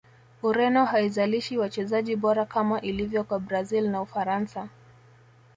Ureno 0.43 0.85
haizalishi 0.87 1.57
wachezaji 1.57 2.15
bora 2.15 2.45
kama 2.45 2.81
ilivyo 2.81 3.23
kwa 3.23 3.39
brazil 3.39 3.89
na 3.89 4.01
ufaransa 4.01 4.69